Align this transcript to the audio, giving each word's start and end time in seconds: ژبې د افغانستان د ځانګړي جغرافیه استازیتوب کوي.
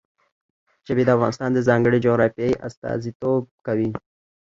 ژبې 0.87 1.03
د 1.05 1.09
افغانستان 1.17 1.49
د 1.53 1.59
ځانګړي 1.67 1.99
جغرافیه 2.05 2.59
استازیتوب 2.67 3.43
کوي. 3.65 3.89